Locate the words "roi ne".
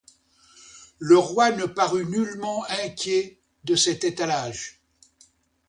1.15-1.65